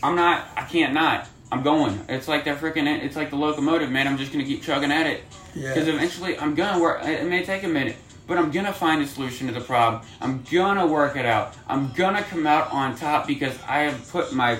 I'm 0.00 0.14
not. 0.14 0.46
I 0.54 0.62
can't 0.62 0.94
not. 0.94 1.26
I'm 1.50 1.62
going. 1.62 2.04
It's 2.08 2.28
like 2.28 2.44
that 2.44 2.58
freaking. 2.60 2.86
It's 3.02 3.16
like 3.16 3.30
the 3.30 3.36
locomotive, 3.36 3.90
man. 3.90 4.06
I'm 4.06 4.18
just 4.18 4.32
gonna 4.32 4.44
keep 4.44 4.62
chugging 4.62 4.92
at 4.92 5.06
it. 5.06 5.22
Yeah. 5.54 5.68
Because 5.72 5.88
eventually, 5.88 6.38
I'm 6.38 6.54
gonna 6.54 6.80
work. 6.80 7.02
It 7.04 7.26
may 7.26 7.42
take 7.44 7.62
a 7.64 7.68
minute, 7.68 7.96
but 8.26 8.36
I'm 8.38 8.50
gonna 8.50 8.72
find 8.72 9.00
a 9.02 9.06
solution 9.06 9.46
to 9.46 9.52
the 9.54 9.60
problem. 9.60 10.02
I'm 10.20 10.42
gonna 10.50 10.86
work 10.86 11.16
it 11.16 11.24
out. 11.24 11.54
I'm 11.66 11.92
gonna 11.92 12.22
come 12.22 12.46
out 12.46 12.70
on 12.70 12.96
top 12.96 13.26
because 13.26 13.56
I 13.66 13.80
have 13.80 14.10
put 14.10 14.32
my, 14.34 14.58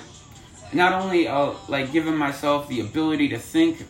not 0.72 0.92
only 0.94 1.28
uh, 1.28 1.52
like 1.68 1.92
giving 1.92 2.16
myself 2.16 2.68
the 2.68 2.80
ability 2.80 3.28
to 3.28 3.38
think 3.38 3.84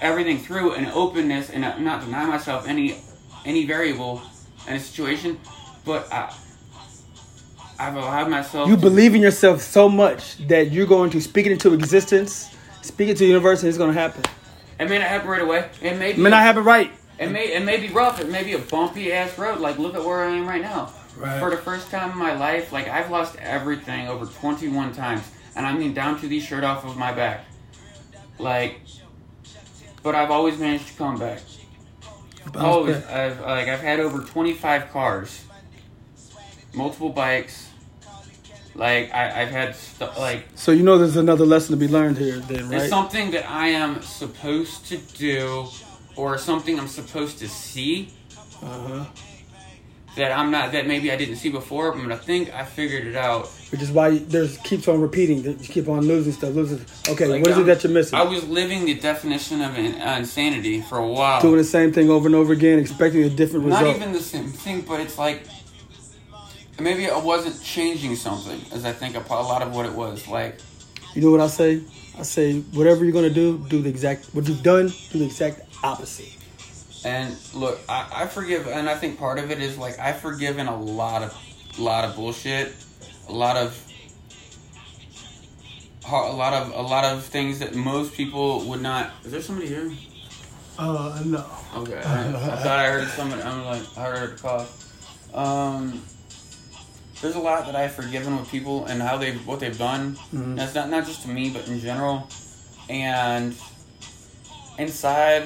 everything 0.00 0.38
through 0.38 0.74
and 0.74 0.86
openness 0.88 1.50
and 1.50 1.62
not- 1.62 1.80
not 1.80 2.04
deny 2.04 2.24
myself 2.24 2.66
any 2.68 2.96
any 3.44 3.64
variable 3.66 4.20
in 4.68 4.74
a 4.74 4.80
situation, 4.80 5.38
but 5.84 6.06
I, 6.12 6.32
I've 7.80 7.96
allowed 7.96 8.28
myself. 8.28 8.68
You 8.68 8.76
to- 8.76 8.80
believe 8.80 9.14
in 9.14 9.22
yourself 9.22 9.62
so 9.62 9.88
much 9.88 10.36
that 10.48 10.70
you're 10.70 10.86
going 10.86 11.10
to 11.10 11.20
speak 11.20 11.46
it 11.46 11.52
into 11.52 11.72
existence, 11.72 12.54
speak 12.82 13.08
it 13.08 13.14
to 13.14 13.20
the 13.20 13.26
universe, 13.28 13.62
and 13.62 13.68
it's 13.70 13.78
going 13.78 13.92
to 13.94 13.98
happen. 13.98 14.22
It 14.78 14.88
may 14.88 14.98
not 14.98 15.08
happen 15.08 15.28
right 15.28 15.40
away. 15.42 15.70
It 15.80 15.98
may 15.98 16.10
It 16.10 16.16
be. 16.16 16.22
may 16.22 16.30
not 16.30 16.42
happen 16.42 16.62
right. 16.64 16.90
It 17.18 17.30
may 17.30 17.52
it 17.52 17.64
may 17.64 17.78
be 17.78 17.88
rough. 17.88 18.18
It 18.20 18.30
may 18.30 18.42
be 18.44 18.52
a 18.54 18.58
bumpy 18.58 19.12
ass 19.12 19.36
road. 19.38 19.60
Like 19.60 19.78
look 19.78 19.94
at 19.94 20.02
where 20.04 20.24
I 20.24 20.30
am 20.36 20.46
right 20.46 20.62
now. 20.62 20.90
Right. 21.18 21.38
For 21.38 21.50
the 21.50 21.56
first 21.58 21.90
time 21.90 22.12
in 22.12 22.18
my 22.18 22.34
life, 22.34 22.72
like 22.72 22.88
I've 22.88 23.10
lost 23.10 23.36
everything 23.36 24.08
over 24.08 24.24
21 24.24 24.92
times, 24.94 25.22
and 25.54 25.66
I 25.66 25.72
mean 25.74 25.92
down 25.92 26.18
to 26.20 26.28
the 26.28 26.40
shirt 26.40 26.64
off 26.64 26.84
of 26.86 26.96
my 26.96 27.12
back. 27.12 27.44
Like, 28.38 28.80
but 30.02 30.14
I've 30.14 30.30
always 30.30 30.56
managed 30.58 30.88
to 30.88 30.94
come 30.94 31.18
back. 31.18 31.40
Always, 32.54 33.04
I've 33.04 33.40
like 33.40 33.68
I've 33.68 33.80
had 33.80 34.00
over 34.00 34.20
25 34.22 34.90
cars, 34.90 35.44
multiple 36.72 37.10
bikes. 37.10 37.68
Like 38.74 39.12
I, 39.12 39.42
I've 39.42 39.50
had 39.50 39.74
stu- 39.74 40.06
like 40.18 40.44
So 40.54 40.72
you 40.72 40.82
know 40.82 40.96
there's 40.98 41.16
another 41.16 41.44
lesson 41.44 41.72
to 41.72 41.76
be 41.76 41.88
learned 41.88 42.18
here, 42.18 42.38
then, 42.38 42.68
right? 42.68 42.80
it's 42.82 42.88
something 42.88 43.30
that 43.32 43.48
I 43.50 43.68
am 43.68 44.00
supposed 44.02 44.86
to 44.86 44.96
do, 44.96 45.66
or 46.16 46.38
something 46.38 46.78
I'm 46.78 46.88
supposed 46.88 47.38
to 47.40 47.48
see 47.48 48.10
Uh-huh. 48.62 49.04
that 50.16 50.32
I'm 50.36 50.50
not 50.50 50.72
that 50.72 50.86
maybe 50.86 51.10
I 51.10 51.16
didn't 51.16 51.36
see 51.36 51.48
before, 51.50 51.92
but 51.92 52.10
I 52.12 52.16
think 52.16 52.52
I 52.54 52.64
figured 52.64 53.06
it 53.06 53.16
out. 53.16 53.48
Which 53.70 53.82
is 53.82 53.90
why 53.92 54.18
there's 54.18 54.56
keeps 54.58 54.86
on 54.88 55.00
repeating. 55.00 55.44
You 55.44 55.54
keep 55.54 55.88
on 55.88 56.00
losing 56.06 56.32
stuff, 56.32 56.54
losing. 56.54 56.80
Okay, 57.08 57.26
Like, 57.26 57.40
what 57.42 57.50
is 57.50 57.56
I'm- 57.56 57.62
it 57.62 57.66
that 57.74 57.84
you're 57.84 57.92
missing? 57.92 58.18
I 58.18 58.22
was 58.22 58.46
living 58.48 58.84
the 58.84 58.94
definition 58.94 59.62
of 59.62 59.78
in, 59.78 59.94
uh, 60.00 60.16
insanity 60.18 60.80
for 60.80 60.98
a 60.98 61.06
while. 61.06 61.40
Doing 61.40 61.58
the 61.58 61.64
same 61.64 61.92
thing 61.92 62.08
over 62.10 62.26
and 62.26 62.34
over 62.34 62.52
again, 62.52 62.78
expecting 62.78 63.22
a 63.24 63.30
different 63.30 63.66
Not 63.66 63.80
result. 63.82 63.96
Not 63.98 64.02
even 64.08 64.12
the 64.12 64.22
same 64.22 64.48
thing, 64.50 64.80
but 64.86 65.00
it's 65.00 65.16
like 65.18 65.42
maybe 66.80 67.08
I 67.08 67.18
wasn't 67.18 67.62
changing 67.62 68.16
something, 68.16 68.60
as 68.72 68.84
I 68.84 68.92
think 68.92 69.14
a, 69.16 69.20
a 69.20 69.42
lot 69.42 69.62
of 69.62 69.74
what 69.74 69.86
it 69.86 69.92
was. 69.92 70.26
Like 70.28 70.58
You 71.14 71.22
know 71.22 71.30
what 71.30 71.40
I 71.40 71.46
say? 71.48 71.82
I 72.18 72.22
say 72.22 72.60
whatever 72.60 73.04
you're 73.04 73.12
gonna 73.14 73.30
do, 73.30 73.58
do 73.68 73.80
the 73.82 73.88
exact 73.88 74.26
what 74.34 74.46
you've 74.48 74.62
done, 74.62 74.92
do 75.10 75.18
the 75.18 75.24
exact 75.24 75.62
opposite. 75.82 76.36
And 77.04 77.34
look, 77.54 77.80
I, 77.88 78.08
I 78.12 78.26
forgive, 78.26 78.66
and 78.66 78.88
I 78.88 78.94
think 78.94 79.18
part 79.18 79.38
of 79.38 79.50
it 79.50 79.60
is 79.60 79.78
like 79.78 79.98
I've 79.98 80.18
forgiven 80.20 80.66
a 80.66 80.78
lot 80.78 81.22
of, 81.22 81.78
lot 81.78 82.04
of 82.04 82.14
bullshit, 82.16 82.74
a 83.28 83.32
lot 83.32 83.56
of 83.56 83.86
a 86.06 86.32
lot 86.32 86.52
of 86.52 86.72
a 86.74 86.82
lot 86.82 87.04
of 87.04 87.22
things 87.24 87.58
that 87.60 87.74
most 87.74 88.14
people 88.14 88.64
would 88.66 88.82
not. 88.82 89.12
Is 89.24 89.32
there 89.32 89.40
somebody 89.40 89.68
here? 89.68 89.90
Uh, 90.78 91.22
no. 91.24 91.44
Okay, 91.76 91.98
I, 91.98 92.28
I 92.28 92.56
thought 92.56 92.78
I 92.78 92.86
heard 92.90 93.08
somebody. 93.08 93.42
I'm 93.42 93.64
like, 93.64 93.82
I 93.98 94.04
heard 94.10 94.30
a 94.30 94.36
cough. 94.36 95.34
Um, 95.34 96.02
there's 97.20 97.34
a 97.36 97.40
lot 97.40 97.66
that 97.66 97.76
I've 97.76 97.92
forgiven 97.92 98.36
with 98.38 98.50
people 98.50 98.86
and 98.86 99.00
how 99.02 99.18
they 99.18 99.32
what 99.32 99.60
they've 99.60 99.76
done. 99.76 100.16
Mhm. 100.34 100.56
That's 100.56 100.74
not 100.74 100.88
not 100.90 101.06
just 101.06 101.22
to 101.22 101.28
me, 101.28 101.50
but 101.50 101.66
in 101.68 101.78
general. 101.80 102.28
And 102.88 103.54
inside, 104.78 105.44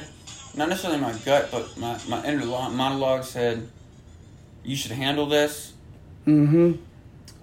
not 0.56 0.68
necessarily 0.68 1.00
my 1.00 1.12
gut, 1.24 1.48
but 1.50 1.76
my 1.76 1.98
my 2.08 2.24
inner 2.24 2.44
lo- 2.44 2.70
monologue 2.70 3.24
said, 3.24 3.68
"You 4.64 4.76
should 4.76 4.92
handle 4.92 5.26
this." 5.26 5.72
Mm-hmm. 6.26 6.72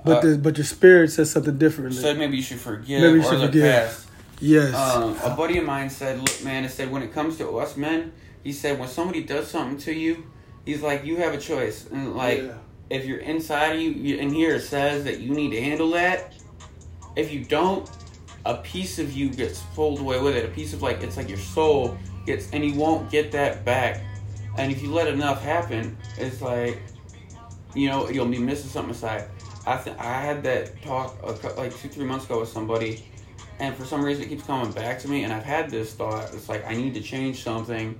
But 0.03 0.17
Uh, 0.17 0.21
the, 0.31 0.37
but 0.37 0.57
your 0.57 0.65
spirit 0.65 1.11
says 1.11 1.29
something 1.31 1.57
different. 1.57 1.93
Said 1.93 2.17
maybe 2.17 2.37
you 2.37 2.43
should 2.43 2.59
forgive 2.59 3.01
Maybe 3.01 3.19
you 3.19 3.25
or 3.25 3.29
should 3.29 3.41
forgive. 3.41 3.63
past. 3.63 4.05
yes. 4.39 4.73
Um, 4.73 5.15
a 5.23 5.35
buddy 5.35 5.57
of 5.59 5.65
mine 5.65 5.89
said, 5.91 6.19
"Look, 6.19 6.43
man," 6.43 6.63
I 6.63 6.67
said, 6.67 6.89
when 6.91 7.03
it 7.03 7.13
comes 7.13 7.37
to 7.37 7.57
us 7.59 7.77
men, 7.77 8.11
he 8.43 8.51
said, 8.51 8.79
when 8.79 8.89
somebody 8.89 9.21
does 9.21 9.47
something 9.47 9.77
to 9.85 9.93
you, 9.93 10.23
he's 10.65 10.81
like, 10.81 11.05
you 11.05 11.17
have 11.17 11.33
a 11.35 11.37
choice, 11.37 11.85
and 11.91 12.15
like, 12.15 12.41
Yeah. 12.41 12.53
If 12.91 13.05
you're 13.05 13.19
inside 13.19 13.75
of 13.75 13.81
you, 13.81 13.91
you, 13.91 14.17
in 14.17 14.33
here 14.33 14.55
it 14.55 14.61
says 14.61 15.05
that 15.05 15.21
you 15.21 15.33
need 15.33 15.51
to 15.51 15.61
handle 15.61 15.89
that. 15.91 16.33
If 17.15 17.31
you 17.31 17.43
don't, 17.45 17.89
a 18.45 18.57
piece 18.57 18.99
of 18.99 19.13
you 19.13 19.29
gets 19.29 19.61
pulled 19.75 19.99
away 19.99 20.19
with 20.21 20.35
it. 20.35 20.43
A 20.43 20.49
piece 20.49 20.73
of 20.73 20.81
like, 20.81 21.01
it's 21.01 21.15
like 21.15 21.29
your 21.29 21.37
soul 21.37 21.97
gets, 22.25 22.51
and 22.51 22.65
you 22.65 22.75
won't 22.75 23.09
get 23.09 23.31
that 23.31 23.63
back. 23.63 24.03
And 24.57 24.71
if 24.71 24.81
you 24.81 24.91
let 24.91 25.07
enough 25.07 25.41
happen, 25.41 25.97
it's 26.17 26.41
like, 26.41 26.81
you 27.73 27.87
know, 27.87 28.09
you'll 28.09 28.25
be 28.25 28.39
missing 28.39 28.69
something 28.69 28.91
aside. 28.91 29.29
I 29.65 29.73
I 29.97 30.21
had 30.21 30.43
that 30.43 30.81
talk 30.81 31.15
a, 31.23 31.47
like 31.57 31.75
two 31.77 31.87
three 31.87 32.05
months 32.05 32.25
ago 32.25 32.41
with 32.41 32.49
somebody, 32.49 33.05
and 33.59 33.73
for 33.75 33.85
some 33.85 34.03
reason 34.03 34.25
it 34.25 34.29
keeps 34.29 34.43
coming 34.43 34.71
back 34.73 34.99
to 34.99 35.07
me. 35.07 35.23
And 35.23 35.31
I've 35.31 35.45
had 35.45 35.69
this 35.69 35.93
thought. 35.93 36.33
It's 36.33 36.49
like 36.49 36.65
I 36.67 36.73
need 36.73 36.93
to 36.95 37.01
change 37.01 37.43
something. 37.43 37.97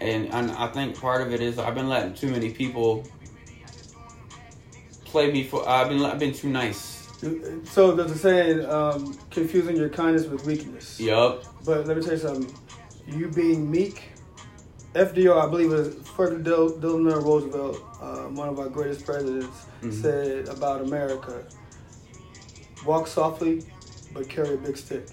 And, 0.00 0.32
and 0.32 0.50
I 0.52 0.68
think 0.68 0.98
part 0.98 1.22
of 1.22 1.32
it 1.32 1.40
is 1.40 1.58
I've 1.58 1.74
been 1.74 1.88
letting 1.88 2.14
too 2.14 2.30
many 2.30 2.50
people 2.50 3.04
play 5.16 5.32
me 5.32 5.42
for. 5.44 5.66
I've 5.66 5.88
been 5.88 6.04
I've 6.04 6.18
been 6.18 6.34
too 6.34 6.50
nice. 6.50 7.08
So 7.70 7.92
there's 7.92 8.10
a 8.10 8.18
saying, 8.18 8.66
um, 8.66 9.18
confusing 9.30 9.74
your 9.74 9.88
kindness 9.88 10.26
with 10.26 10.44
weakness. 10.44 11.00
Yup. 11.00 11.42
But 11.64 11.86
let 11.86 11.96
me 11.96 12.02
tell 12.02 12.12
you 12.12 12.18
something. 12.18 12.54
You 13.08 13.28
being 13.28 13.70
meek, 13.70 14.02
FDR, 14.94 15.38
I 15.46 15.48
believe 15.48 15.72
it 15.72 15.76
was 15.76 15.94
Frederick 16.14 16.44
Del- 16.44 16.76
Delano 16.78 17.18
Roosevelt, 17.20 17.82
uh, 18.02 18.24
one 18.42 18.48
of 18.50 18.58
our 18.58 18.68
greatest 18.68 19.06
presidents, 19.06 19.56
Mhm. 19.82 19.92
said 20.02 20.48
about 20.48 20.82
America: 20.82 21.42
walk 22.84 23.06
softly, 23.06 23.64
but 24.12 24.28
carry 24.28 24.54
a 24.54 24.58
big 24.58 24.76
stick. 24.76 25.06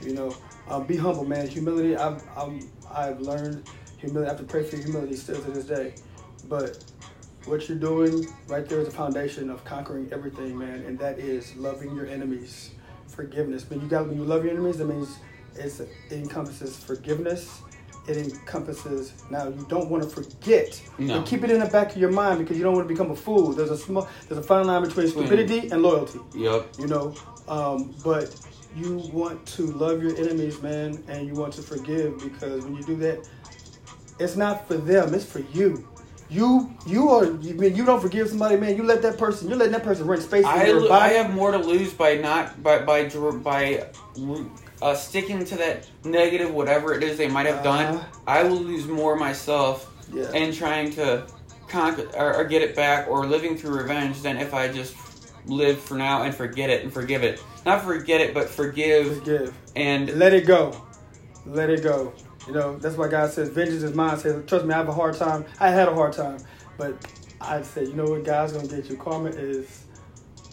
You 0.00 0.14
know, 0.14 0.36
um, 0.68 0.86
be 0.86 0.96
humble, 0.96 1.24
man. 1.24 1.48
Humility. 1.48 1.96
I've 1.96 2.22
I'm, 2.36 2.70
I've 2.88 3.20
learned 3.20 3.64
humility. 3.96 4.26
I 4.26 4.32
have 4.34 4.38
to 4.40 4.46
pray 4.46 4.62
for 4.62 4.76
humility 4.76 5.16
still 5.16 5.40
to 5.42 5.50
this 5.50 5.64
day. 5.66 5.94
But 6.48 6.78
what 7.46 7.68
you're 7.68 7.78
doing 7.78 8.26
right 8.48 8.66
there 8.68 8.80
is 8.80 8.86
the 8.86 8.94
foundation 8.94 9.50
of 9.50 9.64
conquering 9.64 10.08
everything, 10.12 10.56
man, 10.58 10.82
and 10.86 10.98
that 10.98 11.18
is 11.18 11.54
loving 11.56 11.94
your 11.94 12.06
enemies, 12.06 12.70
forgiveness. 13.08 13.68
When 13.68 13.80
you 13.80 13.88
got 13.88 14.06
when 14.08 14.16
you 14.16 14.24
love 14.24 14.44
your 14.44 14.52
enemies, 14.52 14.78
that 14.78 14.86
means 14.86 15.18
it's 15.56 15.80
it 15.80 15.90
encompasses 16.10 16.76
forgiveness. 16.76 17.60
It 18.06 18.18
encompasses 18.18 19.14
now 19.30 19.48
you 19.48 19.64
don't 19.68 19.88
want 19.90 20.02
to 20.02 20.08
forget, 20.10 20.80
No. 20.98 21.18
but 21.18 21.26
keep 21.26 21.42
it 21.42 21.50
in 21.50 21.60
the 21.60 21.66
back 21.66 21.92
of 21.92 21.96
your 21.96 22.12
mind 22.12 22.38
because 22.38 22.58
you 22.58 22.62
don't 22.62 22.74
want 22.74 22.86
to 22.86 22.92
become 22.94 23.10
a 23.10 23.16
fool. 23.16 23.52
There's 23.52 23.70
a 23.70 23.78
small 23.78 24.08
there's 24.28 24.38
a 24.38 24.42
fine 24.46 24.66
line 24.66 24.82
between 24.82 25.08
stupidity 25.08 25.70
and 25.70 25.82
loyalty 25.82 26.20
Yup. 26.34 26.68
you 26.78 26.86
know 26.86 27.14
um, 27.48 27.94
but 28.04 28.34
you 28.76 28.96
want 29.12 29.46
to 29.46 29.62
love 29.68 30.02
your 30.02 30.16
enemies 30.16 30.60
man 30.60 31.02
and 31.08 31.26
you 31.26 31.32
want 31.34 31.52
to 31.54 31.62
forgive 31.62 32.18
because 32.18 32.64
when 32.64 32.74
you 32.74 32.82
do 32.82 32.96
that 32.96 33.26
it's 34.18 34.36
not 34.36 34.66
for 34.66 34.74
them 34.76 35.14
it's 35.14 35.24
for 35.24 35.40
you 35.52 35.86
you 36.30 36.74
you 36.86 37.10
are 37.10 37.26
you 37.40 37.54
mean 37.54 37.76
you 37.76 37.84
don't 37.84 38.00
forgive 38.00 38.28
somebody 38.28 38.56
man 38.56 38.76
you 38.76 38.82
let 38.82 39.02
that 39.02 39.18
person 39.18 39.48
you 39.48 39.54
let 39.56 39.70
that 39.70 39.82
person 39.82 40.06
rent 40.06 40.22
space 40.22 40.40
in 40.44 40.46
I, 40.50 40.66
lo- 40.72 40.88
body 40.88 41.14
I 41.14 41.18
have 41.18 41.34
more 41.34 41.50
to 41.52 41.58
lose 41.58 41.92
by 41.92 42.16
not 42.16 42.62
by 42.62 42.78
by 42.82 43.08
by 43.08 43.86
uh, 44.82 44.94
sticking 44.94 45.44
to 45.44 45.56
that 45.56 45.86
negative 46.04 46.52
whatever 46.52 46.94
it 46.94 47.02
is 47.02 47.16
they 47.16 47.28
might 47.28 47.46
have 47.46 47.62
done. 47.62 47.96
Uh-huh. 47.96 48.20
I 48.26 48.42
will 48.42 48.56
lose 48.56 48.86
more 48.86 49.16
myself 49.16 49.90
Yeah. 50.12 50.30
in 50.32 50.52
trying 50.52 50.92
to 50.92 51.26
conquer 51.68 52.08
or, 52.16 52.34
or 52.36 52.44
get 52.44 52.62
it 52.62 52.74
back 52.74 53.08
or 53.08 53.26
living 53.26 53.56
through 53.56 53.76
revenge 53.76 54.20
than 54.22 54.36
if 54.38 54.52
I 54.54 54.68
just 54.68 54.94
live 55.46 55.78
for 55.78 55.94
now 55.94 56.22
and 56.22 56.34
forget 56.34 56.70
it 56.70 56.82
and 56.84 56.92
forgive 56.92 57.22
it. 57.22 57.42
Not 57.66 57.82
forget 57.84 58.20
it, 58.20 58.34
but 58.34 58.48
forgive 58.48 59.18
forgive 59.18 59.54
and 59.76 60.08
let 60.18 60.32
it 60.34 60.46
go 60.46 60.80
let 61.46 61.68
it 61.70 61.82
go 61.82 62.12
you 62.46 62.52
know 62.52 62.76
that's 62.78 62.96
why 62.96 63.08
god 63.08 63.30
says 63.30 63.48
vengeance 63.48 63.82
is 63.82 63.94
mine. 63.94 64.16
Says 64.18 64.42
trust 64.46 64.64
me 64.64 64.74
i 64.74 64.76
have 64.76 64.88
a 64.88 64.92
hard 64.92 65.16
time. 65.16 65.44
I 65.60 65.70
had 65.70 65.88
a 65.88 65.94
hard 65.94 66.12
time 66.12 66.38
but 66.76 66.94
i 67.40 67.62
said 67.62 67.88
you 67.88 67.94
know 67.94 68.04
what? 68.04 68.24
God's 68.24 68.52
gonna 68.52 68.68
get 68.68 68.88
you. 68.90 68.96
Karma 68.96 69.30
is 69.30 69.84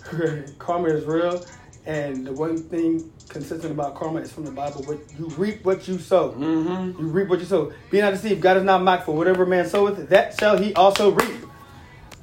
karma 0.60 0.90
is 0.90 1.06
real 1.06 1.46
and 1.86 2.28
the 2.28 2.34
one 2.34 2.58
thing 2.58 3.12
consistent 3.30 3.72
about 3.72 3.96
karma 3.96 4.20
is 4.20 4.32
from 4.32 4.46
the 4.46 4.52
bible 4.52 4.84
what 4.84 5.00
you 5.18 5.28
reap 5.38 5.64
what 5.64 5.88
you 5.88 5.98
sow. 5.98 6.32
Mm-hmm. 6.32 7.02
you 7.02 7.08
reap 7.08 7.28
what 7.28 7.40
you 7.40 7.46
sow. 7.46 7.74
Be 7.90 8.02
not 8.02 8.12
deceived. 8.12 8.42
God 8.42 8.58
is 8.58 8.64
not 8.64 8.84
mocked 8.84 9.06
for 9.06 9.16
whatever 9.16 9.46
man 9.46 9.68
soweth 9.68 10.10
that 10.10 10.40
shall 10.40 10.58
he 10.58 10.74
also 10.76 11.12
reap. 11.12 11.46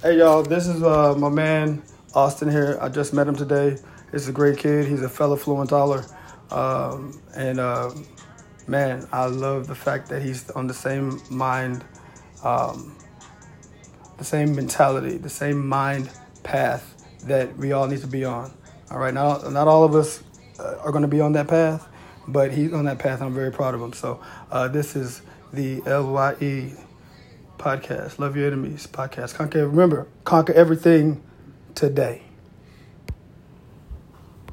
Hey 0.03 0.19
y'all 0.19 0.43
this 0.43 0.67
is 0.67 0.83
uh, 0.83 1.15
my 1.17 1.29
man 1.29 1.83
austin 2.15 2.51
here. 2.51 2.79
I 2.81 2.89
just 2.89 3.13
met 3.13 3.27
him 3.27 3.37
today. 3.37 3.77
He's 4.13 4.29
a 4.29 4.33
great 4.33 4.59
kid. 4.59 4.87
He's 4.87 5.03
a 5.03 5.09
fellow 5.09 5.37
fluent 5.37 5.71
dollar. 5.71 6.05
Um, 6.51 7.21
and 7.37 7.61
uh, 7.61 7.91
man 8.69 9.07
i 9.13 9.25
love 9.25 9.67
the 9.67 9.75
fact 9.75 10.09
that 10.09 10.23
he's 10.23 10.51
on 10.51 10.67
the 10.67 10.75
same 10.75 11.21
mind 11.31 11.85
um, 12.45 12.95
the 14.19 14.25
same 14.25 14.55
mentality 14.55 15.17
the 15.17 15.31
same 15.31 15.67
mind 15.67 16.11
path 16.43 16.99
that 17.25 17.57
we 17.57 17.73
all 17.73 17.87
need 17.87 18.01
to 18.01 18.07
be 18.07 18.25
on. 18.25 18.53
All 18.91 18.99
right 18.99 19.13
not, 19.13 19.51
not 19.53 19.69
all 19.69 19.85
of 19.85 19.95
us 19.95 20.23
uh, 20.59 20.77
are 20.81 20.91
going 20.91 21.03
to 21.03 21.09
be 21.09 21.21
on 21.21 21.33
that 21.33 21.49
path 21.49 21.87
but 22.27 22.53
he's 22.53 22.73
on 22.73 22.85
that 22.85 22.99
path 22.99 23.23
i'm 23.23 23.35
very 23.35 23.53
proud 23.53 23.75
of 23.75 23.81
him. 23.81 23.93
So 23.93 24.21
uh, 24.51 24.69
this 24.69 24.97
is 24.97 25.23
the 25.53 25.81
lye 25.81 26.75
podcast 27.59 28.19
love 28.19 28.37
your 28.37 28.47
enemies 28.47 28.87
podcast. 28.87 29.35
Conquer 29.35 29.67
remember 29.69 30.07
conquer 30.25 30.53
everything 30.53 31.23
today 31.75 32.23